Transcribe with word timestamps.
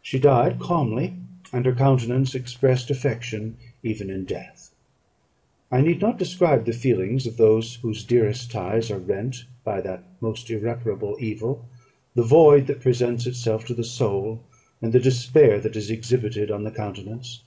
She 0.00 0.18
died 0.18 0.58
calmly; 0.58 1.12
and 1.52 1.66
her 1.66 1.74
countenance 1.74 2.34
expressed 2.34 2.90
affection 2.90 3.58
even 3.82 4.08
in 4.08 4.24
death. 4.24 4.74
I 5.70 5.82
need 5.82 6.00
not 6.00 6.18
describe 6.18 6.64
the 6.64 6.72
feelings 6.72 7.26
of 7.26 7.36
those 7.36 7.74
whose 7.74 8.02
dearest 8.02 8.50
ties 8.50 8.90
are 8.90 8.96
rent 8.98 9.44
by 9.62 9.82
that 9.82 10.04
most 10.22 10.48
irreparable 10.48 11.18
evil; 11.20 11.66
the 12.14 12.22
void 12.22 12.66
that 12.68 12.80
presents 12.80 13.26
itself 13.26 13.66
to 13.66 13.74
the 13.74 13.84
soul; 13.84 14.42
and 14.80 14.90
the 14.90 15.00
despair 15.00 15.60
that 15.60 15.76
is 15.76 15.90
exhibited 15.90 16.50
on 16.50 16.64
the 16.64 16.70
countenance. 16.70 17.42